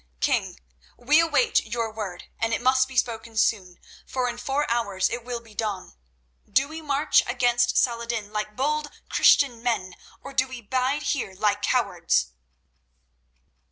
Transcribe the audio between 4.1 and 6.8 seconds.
in four hours it will be dawn. Do